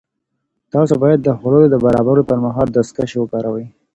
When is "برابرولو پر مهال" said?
1.85-2.67